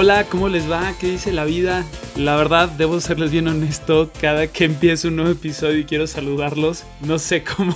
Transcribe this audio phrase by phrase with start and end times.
[0.00, 0.94] Hola, ¿cómo les va?
[1.00, 1.84] ¿Qué dice la vida?
[2.14, 6.84] La verdad, debo serles bien honesto, cada que empiezo un nuevo episodio y quiero saludarlos,
[7.00, 7.74] no sé cómo,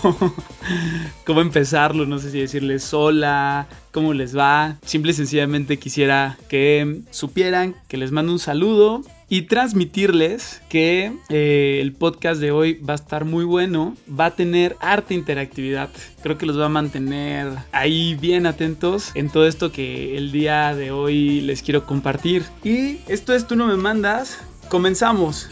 [1.26, 4.76] cómo empezarlo, no sé si decirles hola, cómo les va.
[4.84, 9.02] Simple y sencillamente quisiera que supieran que les mando un saludo
[9.32, 14.30] y transmitirles que eh, el podcast de hoy va a estar muy bueno, va a
[14.32, 15.88] tener arte interactividad.
[16.22, 20.74] Creo que los va a mantener ahí bien atentos en todo esto que el día
[20.74, 22.44] de hoy les quiero compartir.
[22.62, 24.38] Y esto es Tú no me mandas.
[24.68, 25.48] Comenzamos.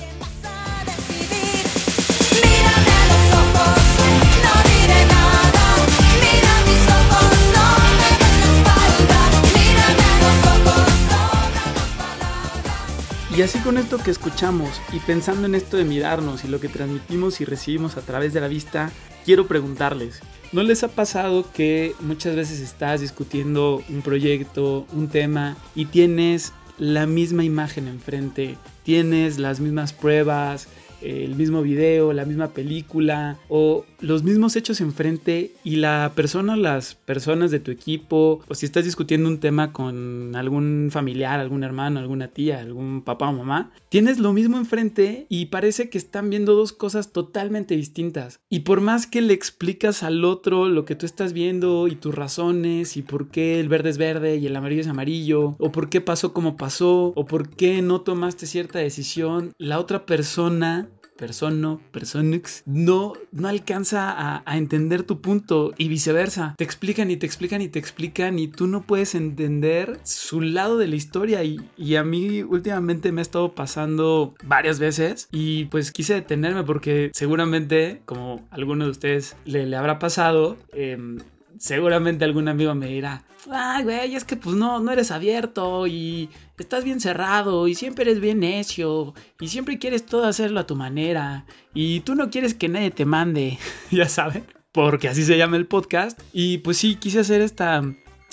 [13.41, 16.69] Y así con esto que escuchamos y pensando en esto de mirarnos y lo que
[16.69, 18.93] transmitimos y recibimos a través de la vista,
[19.25, 20.21] quiero preguntarles,
[20.53, 26.53] ¿no les ha pasado que muchas veces estás discutiendo un proyecto, un tema y tienes
[26.77, 30.69] la misma imagen enfrente, tienes las mismas pruebas,
[31.03, 36.95] el mismo video, la misma película o los mismos hechos enfrente y la persona, las
[36.95, 42.01] personas de tu equipo o si estás discutiendo un tema con algún familiar, algún hermano,
[42.01, 46.55] alguna tía, algún papá o mamá, tienes lo mismo enfrente y parece que están viendo
[46.55, 48.41] dos cosas totalmente distintas.
[48.49, 52.15] Y por más que le explicas al otro lo que tú estás viendo y tus
[52.15, 55.89] razones y por qué el verde es verde y el amarillo es amarillo o por
[55.89, 60.90] qué pasó como pasó o por qué no tomaste cierta decisión, la otra persona
[61.21, 66.55] persona, personix, no, no alcanza a, entender tu punto y viceversa.
[66.57, 70.79] Te explican y te explican y te explican y tú no puedes entender su lado
[70.79, 71.61] de la historia y,
[71.95, 78.01] a mí últimamente me ha estado pasando varias veces y pues quise detenerme porque seguramente,
[78.07, 81.19] como a alguno de ustedes le, le habrá pasado, em,
[81.61, 86.31] seguramente algún amigo me dirá, ay, güey, es que pues no, no eres abierto y
[86.59, 90.75] estás bien cerrado y siempre eres bien necio y siempre quieres todo hacerlo a tu
[90.75, 91.45] manera
[91.75, 93.59] y tú no quieres que nadie te mande,
[93.91, 96.19] ya saben, porque así se llama el podcast.
[96.33, 97.83] Y pues sí, quise hacer esta,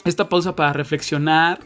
[0.05, 1.59] esta pausa para reflexionar.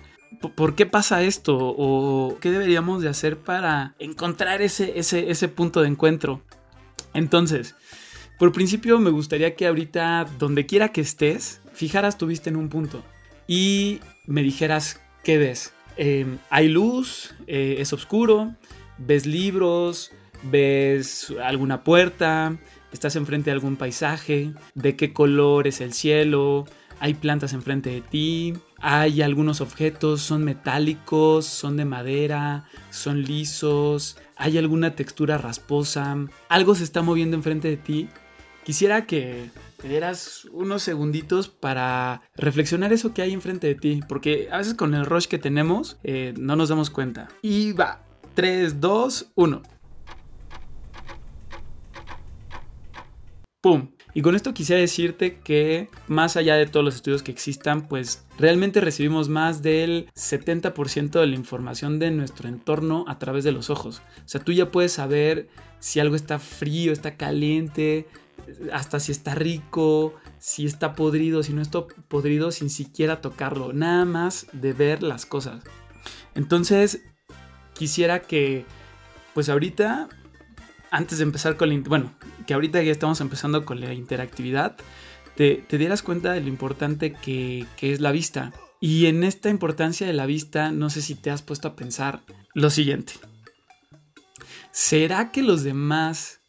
[0.55, 1.57] ¿Por qué pasa esto?
[1.59, 6.41] ¿O qué deberíamos de hacer para encontrar ese, ese, ese punto de encuentro?
[7.13, 7.75] Entonces,
[8.41, 12.69] por principio me gustaría que ahorita, donde quiera que estés, fijaras tu vista en un
[12.69, 13.03] punto
[13.45, 15.73] y me dijeras qué ves.
[15.95, 18.55] Em, hay luz, eh, es oscuro,
[18.97, 20.09] ves libros,
[20.41, 22.57] ves alguna puerta,
[22.91, 26.65] estás enfrente de algún paisaje, de qué color es el cielo,
[26.99, 34.17] hay plantas enfrente de ti, hay algunos objetos, son metálicos, son de madera, son lisos,
[34.35, 36.17] hay alguna textura rasposa,
[36.49, 38.09] algo se está moviendo enfrente de ti
[38.71, 39.49] quisiera que
[39.81, 44.75] te dieras unos segunditos para reflexionar eso que hay enfrente de ti, porque a veces
[44.75, 47.27] con el rush que tenemos eh, no nos damos cuenta.
[47.41, 48.01] Y va,
[48.33, 49.61] 3, 2, 1.
[53.59, 53.89] ¡Pum!
[54.13, 58.25] Y con esto quisiera decirte que más allá de todos los estudios que existan, pues
[58.37, 63.69] realmente recibimos más del 70% de la información de nuestro entorno a través de los
[63.69, 64.01] ojos.
[64.25, 65.49] O sea, tú ya puedes saber
[65.79, 68.07] si algo está frío, está caliente,
[68.71, 74.05] hasta si está rico, si está podrido, si no está podrido sin siquiera tocarlo, nada
[74.05, 75.63] más de ver las cosas.
[76.35, 77.03] Entonces,
[77.73, 78.65] quisiera que,
[79.33, 80.09] pues ahorita,
[80.89, 82.13] antes de empezar con la, bueno,
[82.47, 84.77] que ahorita ya estamos empezando con la interactividad,
[85.35, 88.53] te, dieras cuenta de lo importante que, que es la vista.
[88.79, 92.21] Y en esta importancia de la vista, no sé si te has puesto a pensar
[92.53, 93.13] lo siguiente.
[94.71, 96.40] ¿Será que los demás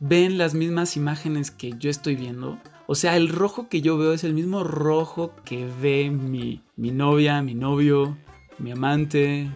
[0.00, 2.58] ven las mismas imágenes que yo estoy viendo.
[2.86, 6.90] O sea, el rojo que yo veo es el mismo rojo que ve mi, mi
[6.90, 8.18] novia, mi novio,
[8.58, 9.48] mi amante,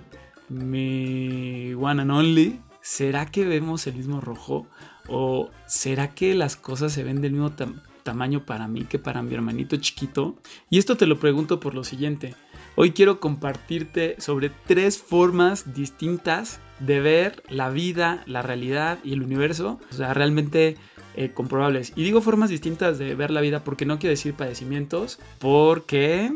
[0.49, 2.61] mi one and only.
[2.81, 4.67] ¿Será que vemos el mismo rojo?
[5.09, 7.53] ¿O será que las cosas se ven del mismo
[8.03, 10.37] tamaño para mí que para mi hermanito chiquito?
[10.71, 12.35] Y esto te lo pregunto por lo siguiente.
[12.77, 19.23] Hoy quiero compartirte sobre tres formas distintas de ver la vida, la realidad y el
[19.23, 20.77] universo, o sea, realmente
[21.15, 21.93] eh, comprobables.
[21.95, 26.35] Y digo formas distintas de ver la vida porque no quiero decir padecimientos, porque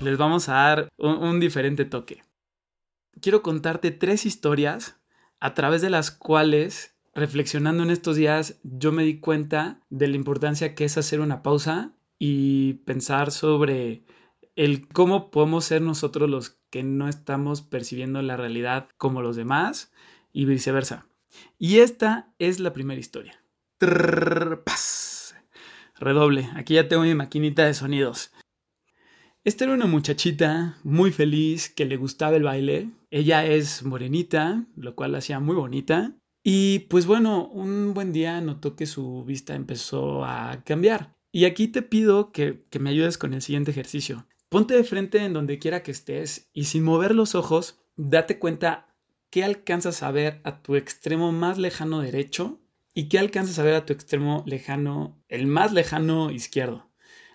[0.00, 2.24] les vamos a dar un diferente toque.
[3.20, 4.96] Quiero contarte tres historias
[5.38, 10.16] a través de las cuales, reflexionando en estos días, yo me di cuenta de la
[10.16, 14.02] importancia que es hacer una pausa y pensar sobre
[14.56, 19.92] el cómo podemos ser nosotros los que no estamos percibiendo la realidad como los demás
[20.32, 21.06] y viceversa.
[21.58, 23.40] Y esta es la primera historia.
[25.98, 28.32] Redoble, aquí ya tengo mi maquinita de sonidos.
[29.44, 32.90] Esta era una muchachita muy feliz que le gustaba el baile.
[33.10, 36.16] Ella es morenita, lo cual la hacía muy bonita.
[36.42, 41.14] Y pues bueno, un buen día notó que su vista empezó a cambiar.
[41.30, 44.26] Y aquí te pido que, que me ayudes con el siguiente ejercicio.
[44.56, 48.86] Ponte de frente en donde quiera que estés y sin mover los ojos, date cuenta
[49.28, 52.58] qué alcanzas a ver a tu extremo más lejano derecho
[52.94, 56.88] y qué alcanzas a ver a tu extremo lejano, el más lejano izquierdo.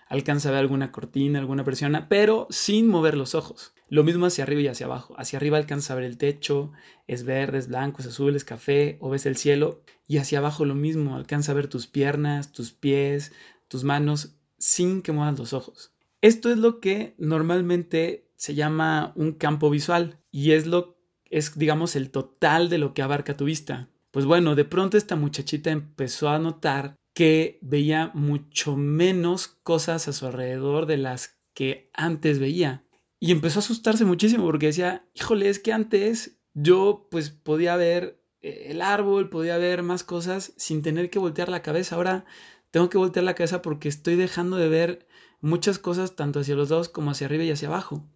[0.08, 3.72] Alcanza a ver alguna cortina, alguna persona, pero sin mover los ojos.
[3.88, 5.14] Lo mismo hacia arriba y hacia abajo.
[5.16, 6.72] Hacia arriba alcanza a ver el techo,
[7.06, 9.84] es verde, es blanco, es azul, es café, o ves el cielo.
[10.08, 13.30] Y hacia abajo lo mismo, alcanza a ver tus piernas, tus pies,
[13.68, 15.92] tus manos, sin que muevas los ojos.
[16.22, 21.96] Esto es lo que normalmente se llama un campo visual y es lo es digamos
[21.96, 23.90] el total de lo que abarca tu vista.
[24.12, 30.12] Pues bueno, de pronto esta muchachita empezó a notar que veía mucho menos cosas a
[30.12, 32.84] su alrededor de las que antes veía.
[33.18, 38.22] Y empezó a asustarse muchísimo porque decía, híjole, es que antes yo pues podía ver
[38.42, 41.96] eh, el árbol, podía ver más cosas sin tener que voltear la cabeza.
[41.96, 42.24] Ahora
[42.70, 45.06] tengo que voltear la cabeza porque estoy dejando de ver
[45.42, 48.08] muchas cosas tanto hacia los lados como hacia arriba y hacia abajo.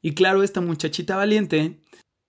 [0.00, 1.80] Y claro, esta muchachita valiente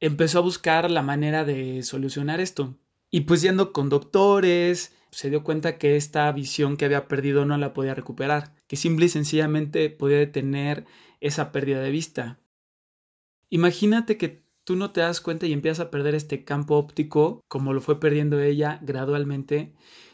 [0.01, 2.75] empezó a buscar la manera de solucionar esto.
[3.09, 7.57] Y pues yendo con doctores, se dio cuenta que esta visión que había perdido no
[7.57, 10.85] la podía recuperar, que simple y sencillamente podía detener
[11.21, 12.39] esa pérdida de vista.
[13.49, 17.73] Imagínate que tú no te das cuenta y empiezas a perder este campo óptico como
[17.73, 19.73] lo fue perdiendo ella gradualmente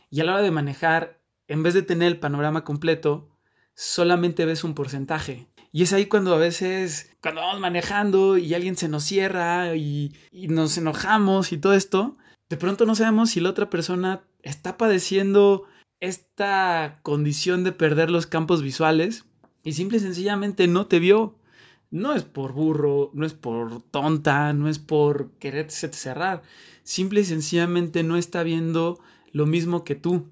[0.10, 3.35] y a la hora de manejar, en vez de tener el panorama completo,
[3.76, 5.48] solamente ves un porcentaje.
[5.72, 10.16] Y es ahí cuando a veces, cuando vamos manejando y alguien se nos cierra y,
[10.32, 12.18] nos enojamos y todo esto,
[12.50, 15.66] de pronto no sabemos si la otra persona está padeciendo
[16.00, 19.26] esta condición de perder los campos visuales
[19.64, 21.36] y simple y sencillamente no te vio.
[21.92, 26.42] No es por burro, no es por tonta, no es por quererse cerrar.
[26.84, 29.00] Simple y sencillamente no está viendo
[29.32, 30.30] lo mismo que tú.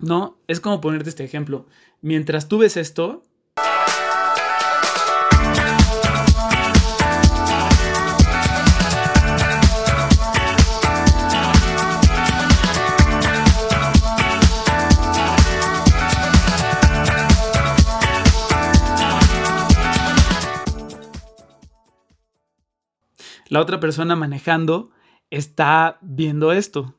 [0.00, 1.66] No, es como ponerte este ejemplo.
[2.04, 3.22] Mientras tú ves esto,
[23.46, 24.90] la otra persona manejando
[25.30, 26.96] está viendo esto.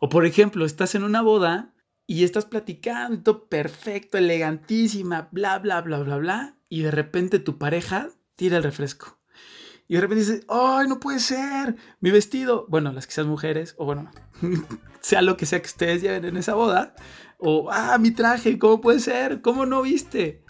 [0.00, 1.74] O por ejemplo, estás en una boda
[2.06, 8.08] y estás platicando perfecto, elegantísima, bla, bla, bla, bla, bla, y de repente tu pareja
[8.34, 9.18] tira el refresco.
[9.86, 11.76] Y de repente dices, ¡ay, no puede ser!
[12.00, 12.64] Mi vestido.
[12.68, 14.10] Bueno, las quizás mujeres, o bueno,
[15.00, 16.94] sea lo que sea que ustedes lleven en esa boda.
[17.38, 18.58] O, ¡ah, mi traje!
[18.58, 19.42] ¿Cómo puede ser?
[19.42, 20.44] ¿Cómo no viste?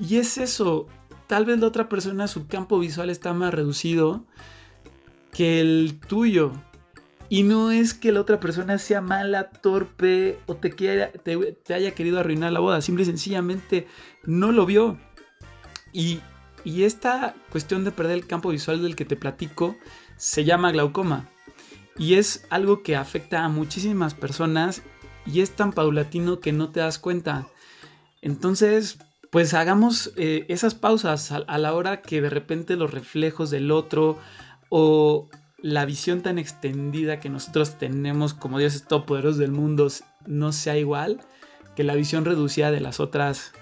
[0.00, 0.88] Y es eso.
[1.26, 4.26] Tal vez la otra persona, su campo visual está más reducido
[5.32, 6.52] que el tuyo.
[7.30, 11.94] Y no es que la otra persona sea mala, torpe o te, quiera, te, haya
[11.94, 12.80] querido arruinar la boda.
[12.80, 13.86] Simple y sencillamente
[14.24, 14.98] no lo vio.
[15.92, 16.20] Y,
[16.64, 19.76] y esta cuestión de perder el campo visual del que te platico
[20.16, 21.28] se llama glaucoma.
[21.98, 24.82] Y es algo que afecta a muchísimas personas
[25.26, 27.48] y es tan paulatino que no te das cuenta.
[28.22, 28.98] Entonces,
[29.30, 34.18] pues hagamos eh, esas pausas a, la hora que de repente los reflejos del otro
[34.70, 35.28] o
[35.60, 39.88] la visión tan extendida que nosotros tenemos como dioses todopoderosos del mundo
[40.26, 41.20] no sea igual
[41.74, 43.52] que la visión reducida de las otras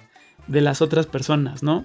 [0.47, 1.85] de las otras personas, ¿no?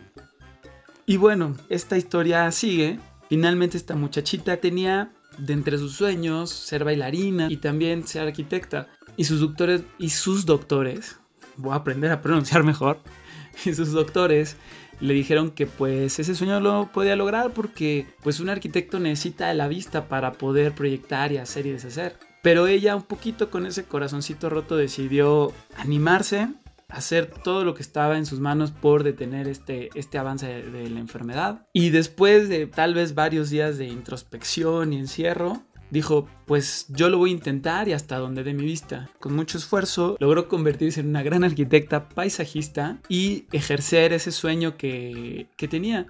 [1.05, 2.99] Y bueno, esta historia sigue.
[3.27, 8.87] Finalmente esta muchachita tenía de entre sus sueños ser bailarina y también ser arquitecta.
[9.17, 11.17] Y sus doctores, y sus doctores,
[11.57, 12.99] voy a aprender a pronunciar mejor,
[13.65, 14.55] y sus doctores
[15.01, 19.67] le dijeron que pues ese sueño lo podía lograr porque pues un arquitecto necesita la
[19.67, 22.17] vista para poder proyectar y hacer y deshacer.
[22.41, 26.47] Pero ella un poquito con ese corazoncito roto decidió animarse,
[26.87, 30.99] hacer todo lo que estaba en sus manos por detener este, este avance de la
[30.99, 31.67] enfermedad.
[31.73, 37.19] Y después de tal vez varios días de introspección y encierro, dijo, pues yo lo
[37.19, 39.09] voy a intentar y hasta donde dé mi vista.
[39.19, 45.47] Con mucho esfuerzo logró convertirse en una gran arquitecta paisajista y ejercer ese sueño que,
[45.57, 46.07] que tenía.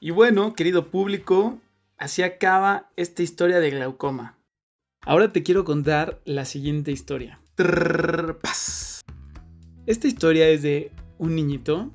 [0.00, 1.58] Y bueno, querido público,
[1.96, 4.36] así acaba esta historia de glaucoma.
[5.04, 7.40] Ahora te quiero contar la siguiente historia.
[9.86, 11.90] Esta historia es de un niñito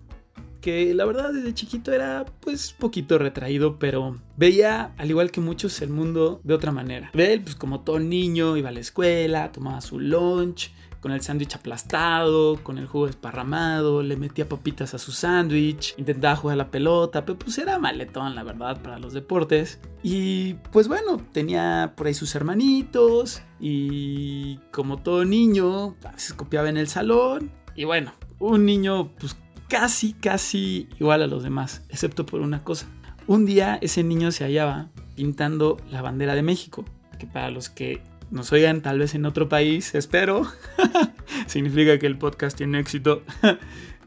[0.68, 5.82] que la verdad desde chiquito era pues poquito retraído, pero veía, al igual que muchos,
[5.82, 7.10] el mundo de otra manera.
[7.14, 11.56] Él, pues como todo niño, iba a la escuela, tomaba su lunch, con el sándwich
[11.56, 16.70] aplastado, con el jugo desparramado, le metía papitas a su sándwich, intentaba jugar a la
[16.70, 19.80] pelota, pero pues era maletón, la verdad, para los deportes.
[20.04, 26.76] Y pues bueno, tenía por ahí sus hermanitos y como todo niño, veces copiaba en
[26.76, 27.54] el salón.
[27.74, 29.38] Y bueno, un niño pues
[29.70, 32.88] casi, casi igual a los demás, excepto por una cosa.
[33.28, 36.86] Un día ese niño se hallaba pintando la bandera de México,
[37.20, 40.46] que para los que nos oigan tal vez en otro país, espero,
[41.48, 43.24] significa que el podcast tiene éxito.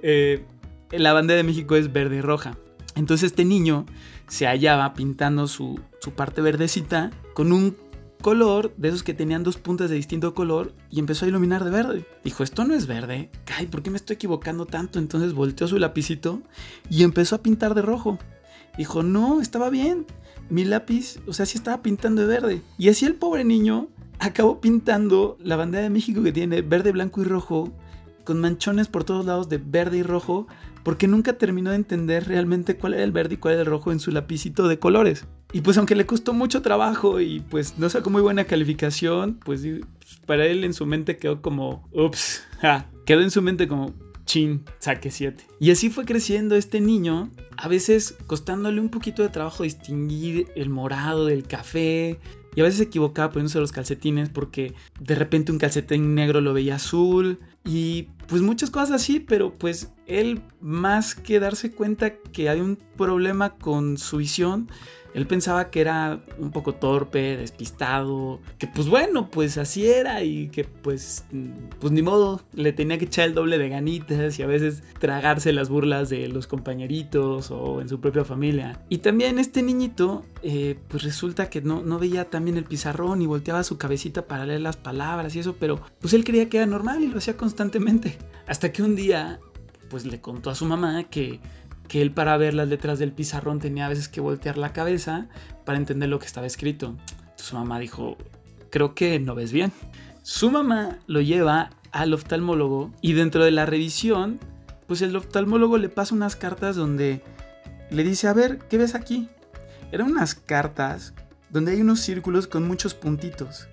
[0.02, 0.46] Eh,
[0.92, 2.56] la bandera de México es verde y roja.
[2.96, 3.84] Entonces este niño
[4.28, 7.76] se hallaba pintando su, su parte verdecita con un
[8.20, 11.70] color de esos que tenían dos puntas de distinto color y empezó a iluminar de
[11.70, 12.06] verde.
[12.24, 13.30] Dijo, esto no es verde.
[13.56, 14.98] Ay, ¿por qué me estoy equivocando tanto?
[14.98, 16.42] Entonces volteó su lapicito
[16.88, 18.18] y empezó a pintar de rojo.
[18.76, 20.06] Dijo, no, estaba bien.
[20.48, 22.62] Mi lápiz, o sea, sí estaba pintando de verde.
[22.78, 27.22] Y así el pobre niño acabó pintando la bandera de México que tiene verde, blanco
[27.22, 27.72] y rojo,
[28.24, 30.46] con manchones por todos lados de verde y rojo,
[30.82, 33.92] porque nunca terminó de entender realmente cuál era el verde y cuál era el rojo
[33.92, 35.26] en su lapicito de colores.
[35.52, 39.62] Y pues aunque le costó mucho trabajo y pues no sacó muy buena calificación, pues,
[39.62, 42.42] pues para él en su mente quedó como, ups,
[43.04, 43.92] quedó en su mente como,
[44.24, 45.44] chin, saque 7.
[45.58, 50.70] Y así fue creciendo este niño, a veces costándole un poquito de trabajo distinguir el
[50.70, 52.20] morado del café,
[52.54, 56.52] y a veces se equivocaba poniéndose los calcetines porque de repente un calcetín negro lo
[56.52, 57.38] veía azul.
[57.64, 62.76] Y pues muchas cosas así, pero pues él más que darse cuenta que hay un
[62.96, 64.68] problema con su visión,
[65.14, 70.48] él pensaba que era un poco torpe, despistado, que pues bueno, pues así era y
[70.48, 71.24] que pues,
[71.78, 75.52] pues ni modo, le tenía que echar el doble de ganitas y a veces tragarse
[75.52, 78.82] las burlas de los compañeritos o en su propia familia.
[78.88, 83.26] Y también este niñito, eh, pues resulta que no, no veía también el pizarrón y
[83.26, 86.66] volteaba su cabecita para leer las palabras y eso, pero pues él creía que era
[86.66, 88.18] normal y lo hacía constantemente.
[88.46, 89.40] Hasta que un día,
[89.88, 91.40] pues le contó a su mamá que
[91.90, 95.26] que él para ver las letras del pizarrón tenía a veces que voltear la cabeza
[95.64, 96.96] para entender lo que estaba escrito.
[97.34, 98.16] su mamá dijo,
[98.70, 99.72] creo que no ves bien.
[100.22, 104.38] Su mamá lo lleva al oftalmólogo y dentro de la revisión,
[104.86, 107.24] pues el oftalmólogo le pasa unas cartas donde
[107.90, 109.28] le dice, a ver, ¿qué ves aquí?
[109.90, 111.12] Eran unas cartas
[111.50, 113.66] donde hay unos círculos con muchos puntitos.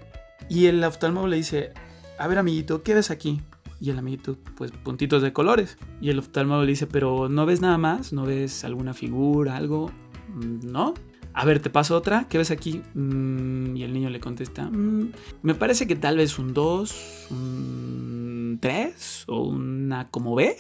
[0.50, 1.72] Y el oftalmólogo le dice,
[2.18, 3.44] a ver amiguito, ¿qué ves aquí?
[3.80, 5.78] Y el amiguito, pues puntitos de colores.
[6.02, 8.14] Y el oftalmólogo le dice, pero ¿no ves nada más?
[8.14, 9.92] ¿No ves alguna figura, algo?
[10.30, 10.94] Mm, ¿No?
[11.34, 12.28] A ver, te paso otra.
[12.28, 12.82] ¿Qué ves aquí?
[12.96, 15.12] Mm, y el niño le contesta, mm,
[15.44, 20.58] me parece que tal vez un 2, un 3 o una como B.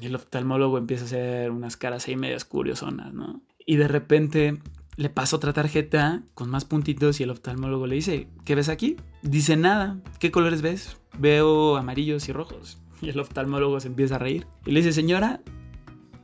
[0.00, 3.40] Y el oftalmólogo empieza a hacer unas caras ahí medias curiosonas, ¿no?
[3.64, 4.58] Y de repente
[4.96, 8.96] le pasa otra tarjeta con más puntitos y el oftalmólogo le dice, ¿qué ves aquí?
[9.22, 10.96] Dice nada, ¿qué colores ves?
[11.18, 12.78] Veo amarillos y rojos.
[13.02, 15.42] Y el oftalmólogo se empieza a reír y le dice, señora,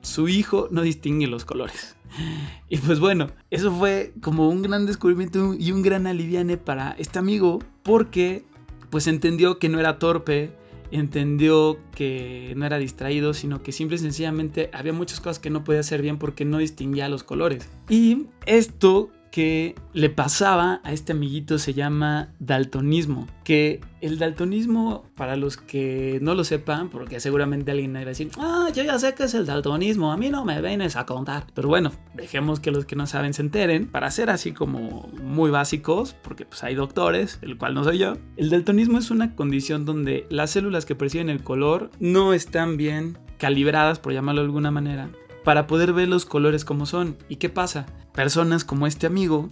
[0.01, 1.97] su hijo no distingue los colores.
[2.69, 7.19] Y pues bueno, eso fue como un gran descubrimiento y un gran aliviane para este
[7.19, 8.47] amigo porque
[8.89, 10.55] pues entendió que no era torpe,
[10.93, 15.65] entendió que no era distraído, sino que simple y sencillamente había muchas cosas que no
[15.65, 17.69] podía hacer bien porque no distinguía los colores.
[17.89, 23.27] Y esto que le pasaba a este amiguito se llama daltonismo.
[23.43, 28.31] Que el daltonismo, para los que no lo sepan, porque seguramente alguien va a decir,
[28.39, 31.47] ah, yo ya sé que es el daltonismo, a mí no me vienes a contar.
[31.55, 35.51] Pero bueno, dejemos que los que no saben se enteren, para ser así como muy
[35.51, 38.19] básicos, porque pues hay doctores, el cual no soy yo.
[38.37, 43.19] El daltonismo es una condición donde las células que perciben el color no están bien
[43.39, 45.11] calibradas, por llamarlo de alguna manera,
[45.45, 47.17] para poder ver los colores como son.
[47.29, 47.87] ¿Y qué pasa?
[48.13, 49.51] Personas como este amigo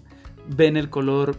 [0.49, 1.39] ven el color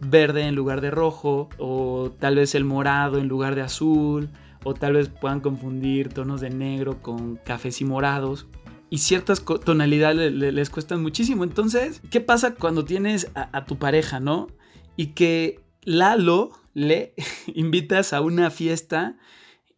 [0.00, 4.30] verde en lugar de rojo, o tal vez el morado en lugar de azul,
[4.64, 8.46] o tal vez puedan confundir tonos de negro con cafés y morados.
[8.90, 11.44] Y ciertas tonalidades les cuestan muchísimo.
[11.44, 14.48] Entonces, ¿qué pasa cuando tienes a, tu pareja, no?
[14.96, 17.14] Y que Lalo le
[17.54, 19.16] invitas a una fiesta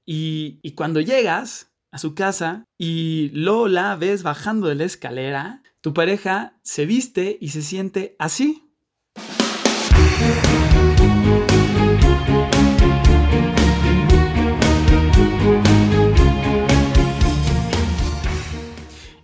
[0.04, 5.94] y, y cuando llegas, a su casa y Lola ves bajando de la escalera, tu
[5.94, 8.68] pareja se viste y se siente así.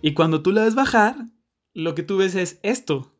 [0.01, 1.25] Y cuando tú la ves bajar,
[1.73, 3.10] lo que tú ves es esto.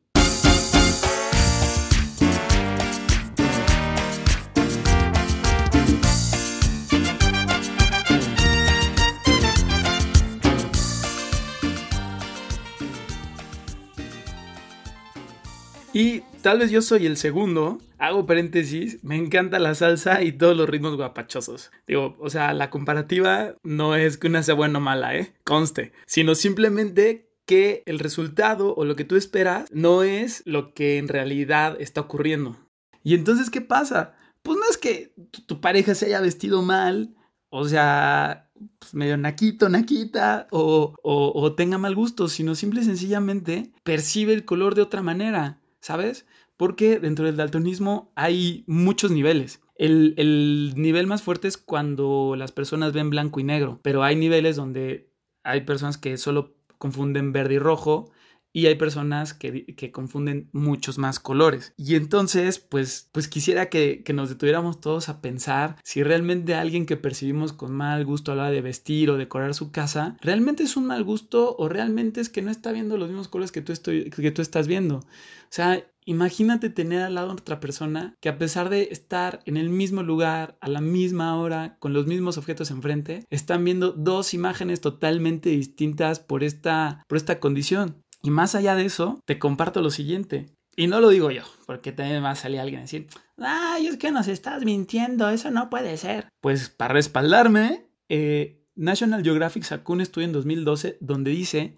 [15.93, 20.55] Y tal vez yo soy el segundo, hago paréntesis, me encanta la salsa y todos
[20.55, 21.69] los ritmos guapachosos.
[21.85, 25.33] Digo, o sea, la comparativa no es que una sea buena o mala, ¿eh?
[25.43, 30.97] Conste, sino simplemente que el resultado o lo que tú esperas no es lo que
[30.97, 32.57] en realidad está ocurriendo.
[33.03, 34.15] Y entonces, ¿qué pasa?
[34.43, 35.13] Pues no es que
[35.45, 37.15] tu, pareja se haya vestido mal,
[37.49, 42.85] o sea, pues medio naquito, naquita, o, o, o tenga mal gusto, sino simple y
[42.85, 45.60] sencillamente percibe el color de otra manera.
[45.81, 46.25] ¿Sabes?
[46.57, 49.61] Porque dentro del daltonismo hay muchos niveles.
[49.75, 54.15] El, el, nivel más fuerte es cuando las personas ven blanco y negro, pero hay
[54.15, 55.09] niveles donde
[55.43, 58.11] hay personas que solo confunden verde y rojo
[58.53, 61.73] y hay personas que, que, confunden muchos más colores.
[61.77, 66.85] Y entonces, pues, pues quisiera que, que, nos detuviéramos todos a pensar si realmente alguien
[66.85, 70.63] que percibimos con mal gusto a la hora de vestir o decorar su casa, realmente
[70.63, 73.61] es un mal gusto o realmente es que no está viendo los mismos colores que
[73.61, 74.97] tú, que tú estás viendo.
[74.97, 79.55] O sea, Imagínate tener al lado a otra persona que a pesar de estar en
[79.55, 84.33] el mismo lugar, a la misma hora, con los mismos objetos enfrente, están viendo dos
[84.33, 88.03] imágenes totalmente distintas por esta, por esta condición.
[88.21, 90.47] Y más allá de eso, te comparto lo siguiente.
[90.75, 93.97] Y no lo digo yo, porque también va a salir alguien a decir, ay, es
[93.97, 96.29] que nos estás mintiendo, eso no puede ser.
[96.39, 101.77] Pues para respaldarme, eh, National Geographic sacó un estudio en 2012 donde dice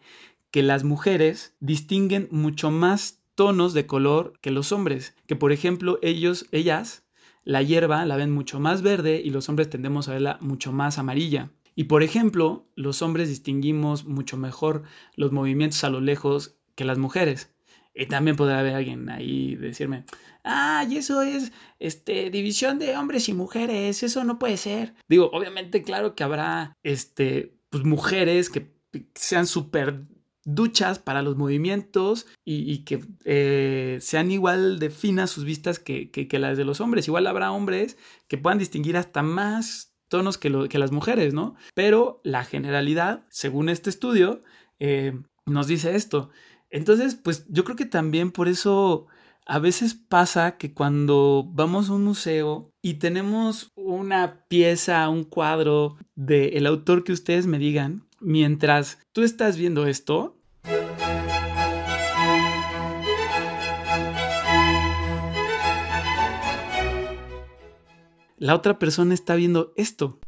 [0.52, 5.98] que las mujeres distinguen mucho más tonos de color que los hombres, que por ejemplo
[6.04, 7.04] ellos, ellas,
[7.44, 11.00] la hierba la ven mucho más verde y los hombres tendemos a verla mucho más
[11.00, 11.50] amarilla.
[11.76, 14.84] Y por ejemplo, los hombres distinguimos mucho mejor
[15.16, 17.54] los movimientos a lo lejos que las mujeres.
[17.96, 20.06] Y también podrá haber alguien ahí decirme,
[20.44, 24.96] ah, y eso es este, división de hombres y mujeres, eso no puede ser.
[25.08, 28.74] Digo, obviamente, claro que habrá este, pues, mujeres que
[29.14, 30.06] sean súper
[30.46, 36.40] duchas para los movimientos y, que eh, sean igual de finas sus vistas que, que,
[36.40, 37.08] las de los hombres.
[37.08, 41.56] Igual habrá hombres que puedan distinguir hasta más tonos que, lo, que las mujeres, ¿no?
[41.74, 44.44] Pero la generalidad, según este estudio,
[44.78, 46.30] eh, nos dice esto.
[46.70, 49.08] Entonces, pues yo creo que también por eso
[49.48, 55.98] a veces pasa que cuando vamos a un museo y tenemos una pieza, un cuadro
[56.14, 60.38] del autor que ustedes me digan, mientras tú estás viendo esto,
[68.44, 70.20] la otra persona está viendo esto.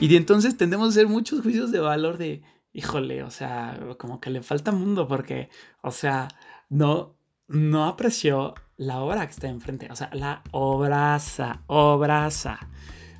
[0.00, 2.40] Y de entonces tendemos a hacer muchos juicios de valor de,
[2.72, 5.50] híjole, o sea, como que le falta mundo porque,
[5.82, 6.28] o sea,
[6.70, 12.60] no, no apreció la obra que está enfrente, o sea, la obraza, obraza.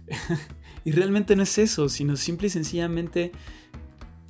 [0.87, 3.31] y realmente no es eso, sino simple y sencillamente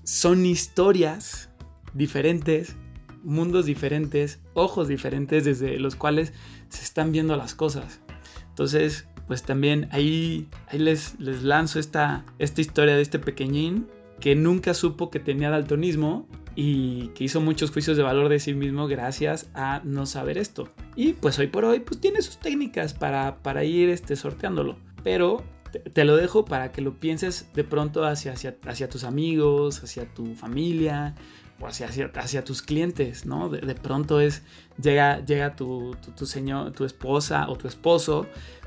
[0.02, 1.50] son historias
[1.94, 2.74] diferentes
[3.22, 6.32] mundos diferentes, ojos diferentes desde los cuales
[6.68, 8.00] se están viendo las cosas.
[8.48, 13.86] Entonces, pues también ahí, ahí les, les lanzo esta, esta historia de este pequeñín
[14.20, 16.26] que nunca supo que tenía daltonismo
[16.56, 20.68] y que hizo muchos juicios de valor de sí mismo gracias a no saber esto.
[20.96, 24.76] Y pues hoy por hoy pues tiene sus técnicas para, para ir este, sorteándolo.
[25.04, 25.44] Pero
[25.92, 30.12] te, lo dejo para que lo pienses de pronto hacia, hacia, hacia tus amigos, hacia
[30.12, 31.14] tu familia,
[31.60, 33.48] o hacia, hacia, tus clientes, ¿no?
[33.48, 34.42] De, pronto es,
[34.80, 38.26] llega, llega tu, tu, señor, tu esposa o tu esposo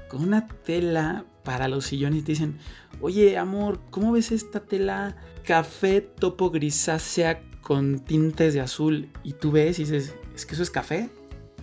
[0.09, 2.57] con una tela para los sillones y te dicen,
[2.99, 9.09] oye amor, ¿cómo ves esta tela café topo grisácea con tintes de azul?
[9.23, 11.09] Y tú ves y dices, es que eso es café,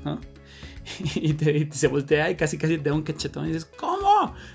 [0.05, 0.21] ¿no?
[1.15, 3.88] y, te, se voltea y casi casi te da un cachetón y dices, ¿cómo?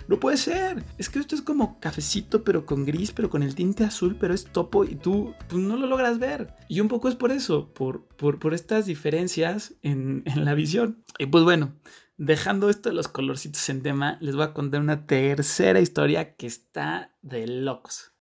[0.07, 0.83] No puede ser.
[0.97, 4.33] Es que esto es como cafecito pero con gris, pero con el tinte azul, pero
[4.33, 6.53] es topo y tú pues, no lo logras ver.
[6.67, 11.03] Y un poco es por eso, por, por, por estas diferencias en, en la visión.
[11.19, 11.73] Y pues bueno,
[12.17, 16.47] dejando esto de los colorcitos en tema, les voy a contar una tercera historia que
[16.47, 18.11] está de locos.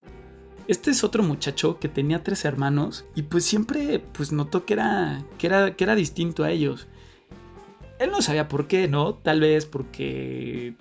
[0.68, 5.24] Este es otro muchacho que tenía tres hermanos y pues siempre pues notó que era,
[5.36, 6.86] que era, que era distinto a ellos.
[7.98, 9.14] Él no sabía por qué, ¿no?
[9.14, 10.76] Tal vez porque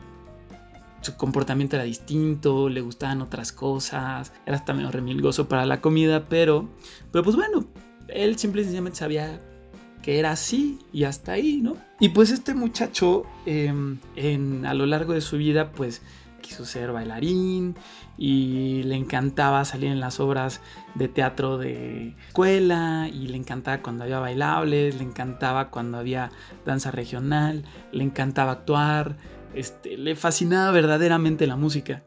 [1.02, 6.28] su comportamiento era distinto, le gustaban otras cosas, era hasta medio remilgoso para la comida,
[6.30, 6.70] pero,
[7.12, 7.66] pero pues bueno,
[8.08, 9.42] él simple y sencillamente sabía
[10.02, 11.78] que era así y hasta ahí, ¿no?
[12.00, 16.02] Y pues este muchacho em, en, a lo largo de su vida pues
[16.42, 17.76] quiso ser bailarín
[18.18, 20.60] y le encantaba salir en las obras
[20.96, 26.32] de teatro de escuela y le encantaba cuando había bailables, le encantaba cuando había
[26.66, 29.16] danza regional, le encantaba actuar,
[29.54, 32.04] este, le fascinaba verdaderamente la música.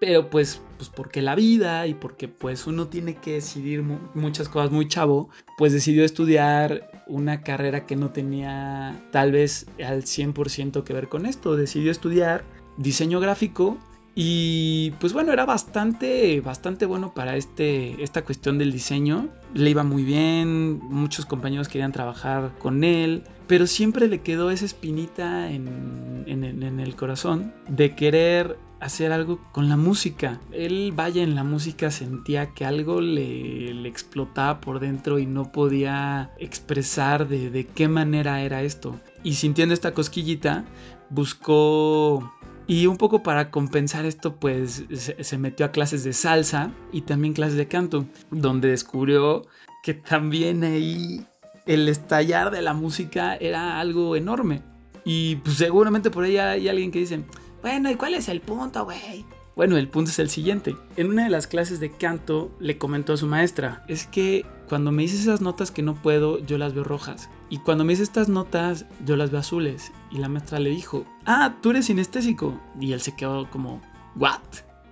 [0.00, 3.82] pero pues, pues porque la vida y porque pues uno tiene que decidir
[4.14, 10.02] muchas cosas muy chavo, pues decidió estudiar una carrera que no tenía tal vez al
[10.04, 12.44] 100% que ver con esto, decidió estudiar
[12.76, 13.78] diseño gráfico
[14.20, 19.28] y pues bueno, era bastante, bastante bueno para este, esta cuestión del diseño.
[19.54, 24.66] Le iba muy bien, muchos compañeros querían trabajar con él, pero siempre le quedó esa
[24.66, 30.38] espinita en, el corazón de querer hacer algo con la música.
[30.52, 36.30] Él, vaya, en la música sentía que algo le, explotaba por dentro y no podía
[36.38, 39.00] expresar de, de, qué manera era esto.
[39.24, 40.64] Y sintiendo esta cosquillita,
[41.10, 42.32] buscó...
[42.66, 47.32] Y un poco para compensar esto, pues se metió a clases de salsa y también
[47.32, 49.46] clases de canto, donde descubrió
[49.82, 51.26] que también ahí
[51.68, 54.62] el estallar de la música era algo enorme.
[55.04, 57.22] Y pues seguramente por ahí hay alguien que dice,
[57.60, 59.26] bueno, ¿y cuál es el punto, güey?
[59.54, 60.76] Bueno, el punto es el siguiente.
[60.96, 64.92] En una de las clases de canto le comentó a su maestra, es que cuando
[64.92, 67.28] me dices esas notas que no puedo, yo las veo rojas.
[67.50, 69.92] Y cuando me dices estas notas, yo las veo azules.
[70.10, 72.58] Y la maestra le dijo, ah, tú eres sinestésico.
[72.80, 73.82] Y él se quedó como,
[74.16, 74.40] ¿what?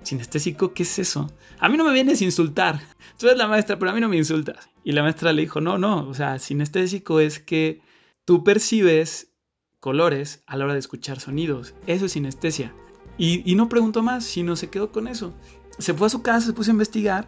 [0.06, 0.72] ¿Sinestésico?
[0.72, 1.32] ¿Qué es eso?
[1.58, 2.80] A mí no me vienes a insultar.
[3.18, 4.68] Tú eres la maestra, pero a mí no me insultas.
[4.84, 7.80] Y la maestra le dijo, no, no, o sea, sinestésico es que
[8.24, 9.32] tú percibes
[9.80, 11.74] colores a la hora de escuchar sonidos.
[11.88, 12.72] Eso es sinestesia.
[13.18, 15.34] Y, no preguntó más, sino se quedó con eso.
[15.80, 17.26] Se fue a su casa, se puso a investigar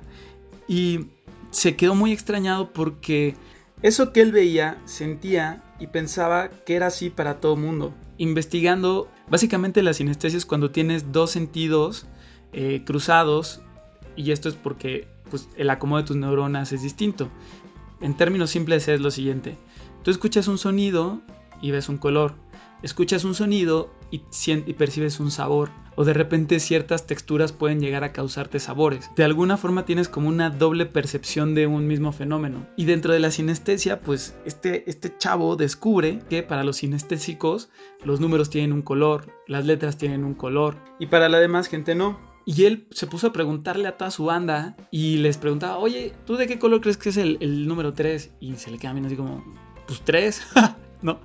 [0.68, 1.06] y
[1.50, 3.34] se quedó muy extrañado porque
[3.82, 7.92] eso que él veía, sentía y pensaba que era así para todo mundo.
[8.18, 12.06] Investigando, básicamente la sinestesia es cuando tienes dos sentidos
[12.52, 13.60] eh, cruzados
[14.16, 17.28] y esto es porque pues, el acomodo de tus neuronas es distinto.
[18.00, 19.56] En términos simples es lo siguiente.
[20.02, 21.20] Tú escuchas un sonido
[21.62, 22.34] y ves un color.
[22.82, 25.70] Escuchas un sonido y, y, percibes un sabor.
[25.96, 29.10] O de repente ciertas texturas pueden llegar a causarte sabores.
[29.16, 32.66] De alguna forma tienes como una doble percepción de un mismo fenómeno.
[32.76, 37.68] Y dentro de la sinestesia, pues este, este chavo descubre que para los sinestésicos
[38.04, 40.76] los números tienen un color, las letras tienen un color.
[41.00, 42.27] Y para la demás gente no.
[42.48, 46.36] Y él se puso a preguntarle a toda su banda y les preguntaba, oye, ¿tú
[46.36, 48.30] de qué color crees que es el, número 3?
[48.40, 49.44] Y se le queda viendo así como,
[49.86, 50.42] pues 3,
[51.02, 51.20] ¿no?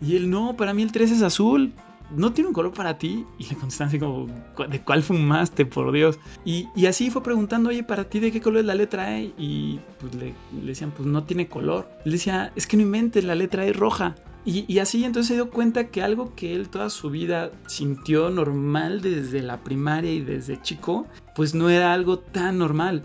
[0.00, 1.74] Y él, no, para mí el 3 es azul.
[2.16, 3.26] ¿No tiene un color para ti?
[3.38, 4.28] Y le contestan así como,
[4.66, 6.18] ¿de cuál fumaste, por Dios?
[6.46, 9.34] Y, así fue preguntando, oye, ¿para ti de qué color es la letra E?
[9.36, 10.32] Y pues le,
[10.64, 11.86] decían, pues no tiene color.
[12.06, 14.14] Él decía, es que no inventes, la letra E es roja.
[14.44, 19.00] Y, así entonces se dio cuenta que algo que él toda su vida sintió normal
[19.00, 23.04] desde la primaria y desde chico, pues no era algo tan normal.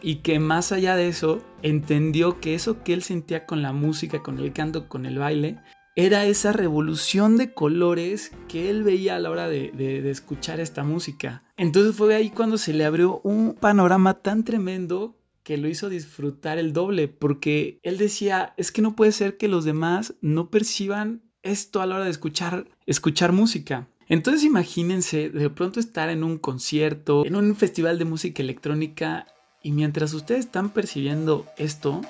[0.00, 4.22] Y que más allá de eso, entendió que eso que él sentía con la música,
[4.22, 5.58] con el canto, con el baile,
[5.96, 11.42] era esa revolución de colores que él veía a la hora de, escuchar esta música.
[11.56, 15.17] Entonces fue ahí cuando se le abrió un panorama tan tremendo
[15.48, 19.48] que lo hizo disfrutar el doble, porque él decía, es que no puede ser que
[19.48, 23.88] los demás no perciban esto a la hora de escuchar, escuchar música.
[24.08, 29.26] Entonces imagínense de pronto estar en un concierto, en un festival de música electrónica,
[29.62, 32.02] y mientras ustedes están percibiendo esto,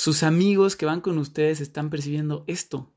[0.00, 2.90] sus amigos que van con ustedes están percibiendo esto.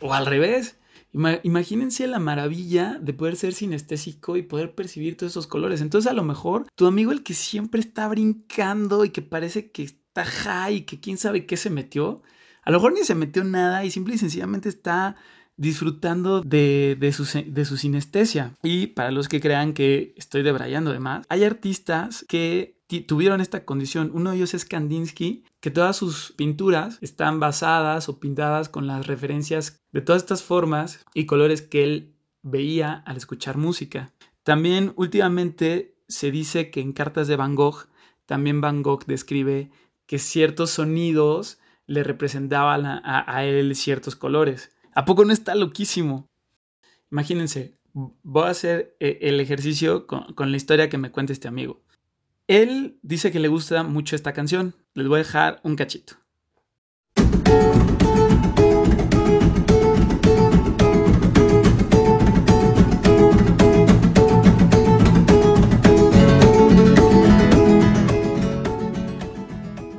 [0.00, 0.76] O al revés,
[1.12, 5.80] Imagínense la maravilla de poder ser sinestésico y poder percibir todos esos colores.
[5.80, 9.84] Entonces a lo mejor tu amigo el que siempre está brincando y que parece que
[9.84, 12.22] está high y que quién sabe qué se metió,
[12.62, 15.16] a lo mejor ni se metió nada y simple y sencillamente está
[15.56, 18.54] disfrutando de, de, su, de su sinestesia.
[18.62, 23.64] Y para los que crean que estoy debrayando de más, hay artistas que tuvieron esta
[23.64, 24.10] condición.
[24.14, 29.06] Uno de ellos es Kandinsky, que todas sus pinturas están basadas o pintadas con las
[29.06, 34.12] referencias de todas estas formas y colores que él veía al escuchar música.
[34.42, 37.88] También últimamente se dice que en cartas de Van Gogh,
[38.24, 39.70] también Van Gogh describe
[40.06, 44.74] que ciertos sonidos le representaban a, él ciertos colores.
[44.94, 46.26] ¿A poco no está loquísimo?
[47.10, 51.82] Imagínense, voy a hacer eh, el ejercicio con la historia que me cuenta este amigo.
[52.48, 54.74] Él dice que le gusta mucho esta canción.
[54.94, 56.14] Les voy a dejar un cachito.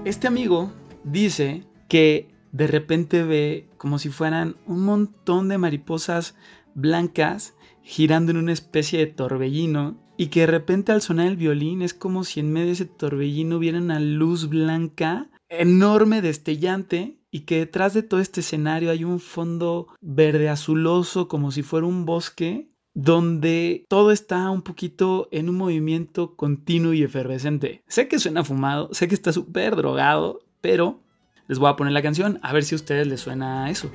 [0.04, 6.34] Este amigo dice que de repente ve como si fueran un montón de mariposas
[6.74, 11.82] blancas girando en una especie de torbellino y que de repente al sonar el violín
[11.82, 17.42] es como si en medio de ese torbellino hubiera una luz blanca enorme, destellante, y
[17.42, 22.06] que detrás de todo este escenario hay un fondo verde azuloso como si fuera un
[22.06, 27.82] bosque donde todo está un poquito en un movimiento continuo y efervescente.
[27.88, 31.00] Sé que suena fumado, sé que está súper drogado, pero
[31.48, 33.90] les voy a poner la canción a ver si a ustedes les suena eso.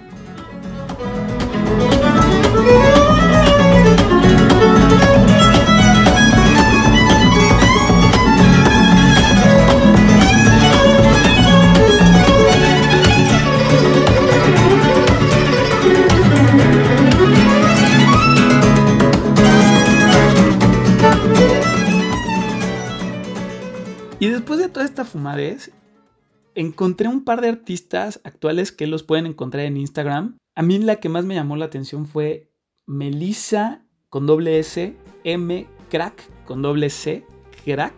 [26.54, 30.38] Encontré un par de artistas actuales que los pueden encontrar en Instagram.
[30.54, 32.50] A mí la que más me llamó la atención fue
[32.86, 37.24] Melissa con doble S, M Crack con doble C,
[37.64, 37.94] Crack,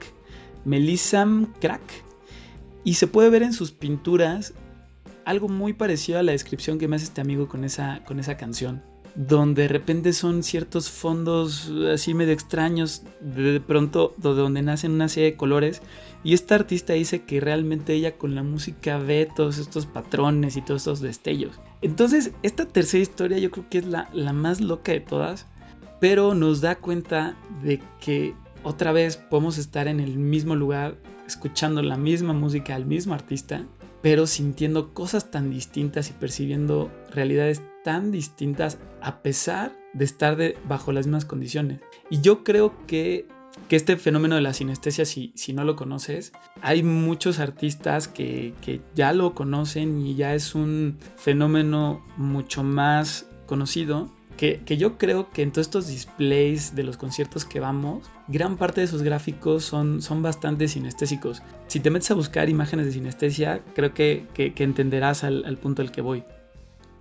[0.64, 1.26] Melissa
[1.60, 1.82] Crack.
[2.84, 4.54] Y se puede ver en sus pinturas
[5.24, 8.36] algo muy parecido a la descripción que me hace este amigo con esa, con esa
[8.36, 8.82] canción.
[9.16, 15.32] Donde de repente son ciertos fondos así medio extraños, de pronto donde nacen una serie
[15.32, 15.82] de colores
[16.24, 20.62] y esta artista dice que realmente ella con la música ve todos estos patrones y
[20.62, 21.60] todos estos destellos.
[21.82, 25.46] Entonces, esta tercera historia yo creo que es la, la más loca de todas,
[26.00, 31.82] pero nos da cuenta de que otra vez podemos estar en el mismo lugar, escuchando
[31.82, 33.64] la misma música al mismo artista,
[34.02, 40.58] pero sintiendo cosas tan distintas y percibiendo realidades tan distintas a pesar de estar de,
[40.68, 41.80] bajo las mismas condiciones.
[42.10, 43.26] Y yo creo que
[43.68, 48.54] que este fenómeno de la sinestesia, si, si no lo conoces, hay muchos artistas que,
[48.60, 54.14] que, ya lo conocen y ya es un fenómeno mucho más conocido.
[54.36, 58.58] Que, que, yo creo que en todos estos displays de los conciertos que vamos, gran
[58.58, 61.42] parte de sus gráficos son, son bastante sinestésicos.
[61.68, 65.80] Si te metes a buscar imágenes de sinestesia, creo que, que entenderás al, al punto
[65.80, 66.22] al que voy.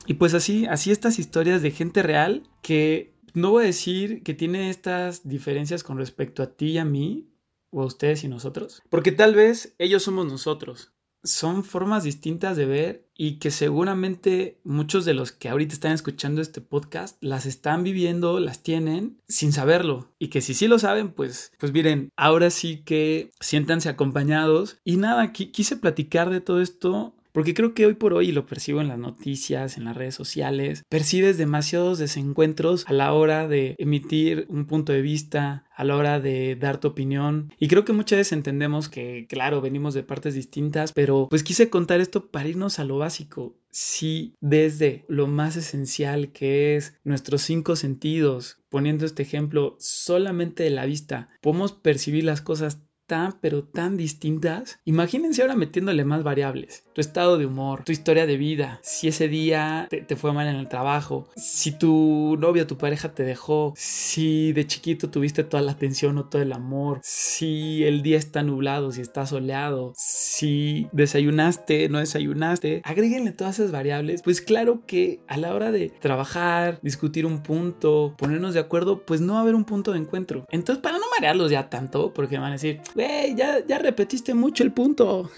[0.07, 4.33] Y pues así, así estas historias de gente real que no voy a decir que
[4.33, 7.29] tiene estas diferencias con respecto a ti y a mí,
[7.75, 10.91] o a ustedes y nosotros, porque tal vez ellos somos nosotros.
[11.23, 16.39] Son formas distintas de ver y que seguramente muchos de los que ahorita están escuchando
[16.39, 20.13] este podcast las están viviendo, las tienen sin saberlo.
[20.19, 24.77] Y que si sí lo saben, pues, pues miren, ahora sí que siéntanse acompañados.
[24.83, 28.79] Y nada, quise platicar de todo esto porque creo que hoy por hoy, lo percibo
[28.79, 34.45] en las noticias, en las redes sociales, percibes demasiados desencuentros a la hora de emitir
[34.47, 37.51] un punto de vista, a la hora de dar tu opinión.
[37.59, 41.69] Y creo que muchas veces entendemos que, claro, venimos de partes distintas, pero pues quise
[41.69, 43.57] contar esto para irnos a lo básico.
[43.69, 50.69] Si desde lo más esencial que es nuestros cinco sentidos, poniendo este ejemplo solamente de
[50.69, 54.79] la vista, podemos percibir las cosas tan pero tan distintas.
[54.85, 56.83] Imagínense ahora metiéndole más variables.
[56.93, 60.55] Tu estado de humor, tu historia de vida, si ese día te, fue mal en
[60.55, 65.61] el trabajo, si tu novio o tu pareja te dejó, si de chiquito tuviste toda
[65.61, 70.87] la atención o todo el amor, si el día está nublado, si está soleado, si
[70.93, 74.21] desayunaste, no desayunaste, agréguenle todas esas variables.
[74.21, 79.21] Pues claro que a la hora de trabajar, discutir un punto, ponernos de acuerdo, pues
[79.21, 80.45] no va a haber un punto de encuentro.
[80.49, 84.63] Entonces para no marearlos ya tanto, porque van a decir, güey, ya, ya repetiste mucho
[84.63, 85.29] el punto.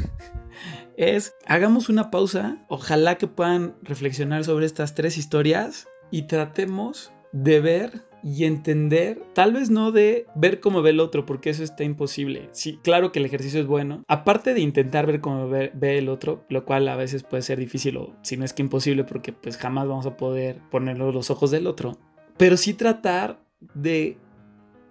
[0.97, 7.59] es, hagamos una pausa, ojalá que puedan reflexionar sobre estas tres historias y tratemos de
[7.59, 11.83] ver y entender, tal vez no de ver cómo ve el otro, porque eso está
[11.83, 12.49] imposible.
[12.51, 14.03] Sí, claro que el ejercicio es bueno.
[14.07, 17.97] Aparte de intentar ver cómo ve, el otro, lo cual a veces puede ser difícil
[17.97, 21.51] o si no es que imposible, porque pues jamás vamos a poder ponernos los ojos
[21.51, 21.97] del otro.
[22.37, 23.39] Pero sí tratar
[23.73, 24.17] de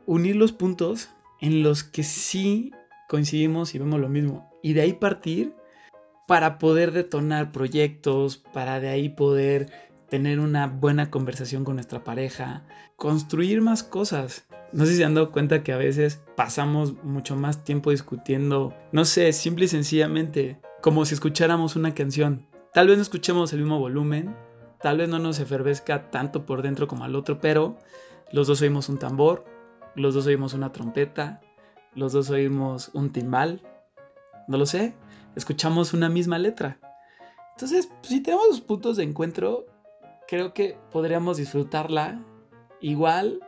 [0.06, 2.72] unir los puntos en los que sí
[3.08, 4.50] coincidimos y vemos lo mismo.
[4.62, 5.54] Y de ahí partir
[6.26, 9.70] para poder detonar proyectos, para de ahí poder
[10.08, 12.64] tener una buena conversación con nuestra pareja,
[12.96, 14.46] construir más cosas.
[14.72, 18.74] No sé si se han dado cuenta que a veces pasamos mucho más tiempo discutiendo,
[18.92, 22.46] no sé, simple y sencillamente, como si escucháramos una canción.
[22.72, 24.36] Tal vez no escuchemos el mismo volumen,
[24.80, 27.78] tal vez no nos efervezca tanto por dentro como al otro, pero
[28.32, 29.44] los dos oímos un tambor,
[29.96, 31.40] los dos oímos una trompeta,
[31.94, 33.62] los dos oímos un timbal,
[34.46, 34.94] no lo sé,
[35.34, 36.78] escuchamos una misma letra.
[37.52, 39.66] Entonces, pues, si tenemos puntos de encuentro,
[40.28, 42.20] creo que podríamos disfrutarla
[42.80, 43.40] igual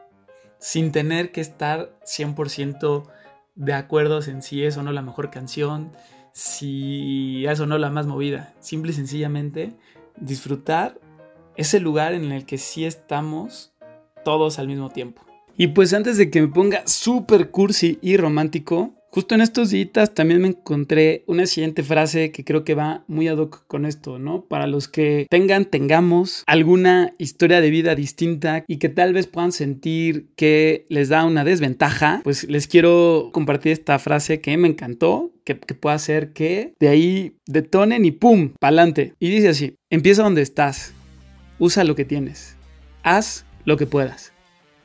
[0.58, 3.04] sin tener que estar 100%
[3.54, 5.92] de acuerdo en si es o no la mejor canción,
[6.32, 8.54] si eso no la más movida.
[8.60, 9.76] Simple y sencillamente
[10.16, 10.98] disfrutar
[11.56, 13.74] ese lugar en el que sí estamos
[14.24, 15.27] todos al mismo tiempo.
[15.60, 20.12] Y pues antes de que me ponga súper cursi y romántico, Justo en estos días
[20.12, 24.18] también me encontré una siguiente frase que creo que va muy ad hoc con esto,
[24.18, 24.44] ¿no?
[24.44, 29.52] Para los que tengan, tengamos alguna historia de vida distinta y que tal vez puedan
[29.52, 35.32] sentir que les da una desventaja, pues les quiero compartir esta frase que me encantó,
[35.42, 38.52] que, que pueda hacer que de ahí detonen y ¡pum!
[38.60, 39.14] ¡Pa'lante!
[39.18, 40.92] Y dice así, empieza donde estás,
[41.58, 42.56] usa lo que tienes,
[43.02, 44.34] haz lo que puedas.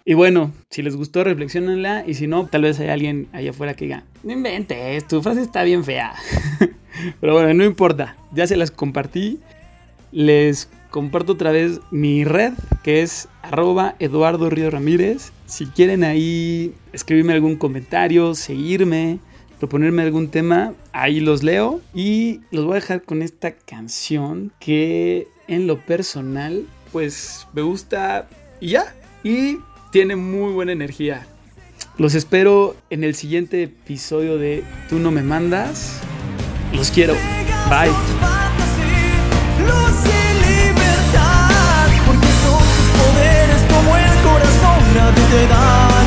[0.06, 2.04] Y bueno, si les gustó, reflexionenla.
[2.06, 5.42] Y si no, tal vez hay alguien allá afuera que diga: No inventes, tu frase
[5.42, 6.14] está bien fea.
[7.22, 8.18] Pero bueno, no importa.
[8.34, 9.40] Ya se las compartí.
[10.12, 15.32] Les comparto otra vez mi red, que es arroba Eduardo Río Ramírez.
[15.46, 19.20] Si quieren ahí escribirme algún comentario, seguirme,
[19.58, 21.82] proponerme algún tema, ahí los leo.
[21.96, 28.28] Y los voy a dejar con esta canción que en lo personal, pues me gusta
[28.60, 28.94] y ya.
[29.24, 29.58] Y
[29.94, 31.28] tiene muy buena energía.
[32.00, 36.02] Los espero en el siguiente episodio de Tú no me mandas.
[36.74, 37.14] Los quiero.
[37.70, 37.92] Bye.
[45.34, 46.03] Te.